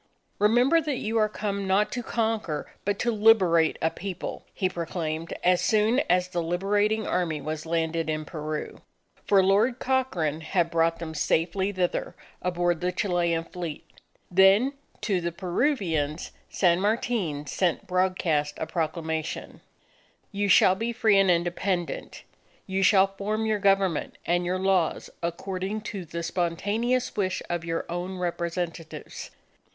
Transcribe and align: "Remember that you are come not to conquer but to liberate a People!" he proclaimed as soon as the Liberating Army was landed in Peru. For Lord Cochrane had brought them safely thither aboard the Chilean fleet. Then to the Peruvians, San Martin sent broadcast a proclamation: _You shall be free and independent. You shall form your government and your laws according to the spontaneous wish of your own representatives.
"Remember 0.39 0.81
that 0.81 0.97
you 0.97 1.19
are 1.19 1.29
come 1.29 1.67
not 1.67 1.91
to 1.91 2.01
conquer 2.01 2.71
but 2.85 2.97
to 2.97 3.11
liberate 3.11 3.77
a 3.83 3.91
People!" 3.91 4.43
he 4.51 4.67
proclaimed 4.67 5.31
as 5.43 5.61
soon 5.61 5.99
as 6.09 6.29
the 6.29 6.41
Liberating 6.41 7.05
Army 7.05 7.39
was 7.39 7.67
landed 7.67 8.09
in 8.09 8.25
Peru. 8.25 8.81
For 9.27 9.43
Lord 9.43 9.77
Cochrane 9.77 10.41
had 10.41 10.71
brought 10.71 10.97
them 10.97 11.13
safely 11.13 11.71
thither 11.71 12.15
aboard 12.41 12.81
the 12.81 12.91
Chilean 12.91 13.43
fleet. 13.43 13.83
Then 14.31 14.73
to 15.01 15.21
the 15.21 15.31
Peruvians, 15.31 16.31
San 16.49 16.79
Martin 16.81 17.45
sent 17.45 17.85
broadcast 17.85 18.55
a 18.57 18.65
proclamation: 18.65 19.61
_You 20.33 20.49
shall 20.49 20.73
be 20.73 20.91
free 20.91 21.19
and 21.19 21.29
independent. 21.29 22.23
You 22.65 22.81
shall 22.81 23.05
form 23.05 23.45
your 23.45 23.59
government 23.59 24.17
and 24.25 24.47
your 24.47 24.57
laws 24.57 25.11
according 25.21 25.81
to 25.93 26.05
the 26.05 26.23
spontaneous 26.23 27.15
wish 27.15 27.43
of 27.51 27.63
your 27.63 27.85
own 27.87 28.17
representatives. 28.17 29.29